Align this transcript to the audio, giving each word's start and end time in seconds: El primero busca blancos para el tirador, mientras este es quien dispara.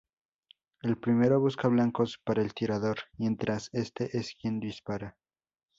El 0.81 0.97
primero 0.97 1.39
busca 1.39 1.67
blancos 1.67 2.19
para 2.23 2.41
el 2.41 2.55
tirador, 2.55 2.97
mientras 3.19 3.69
este 3.71 4.17
es 4.17 4.33
quien 4.33 4.59
dispara. 4.59 5.15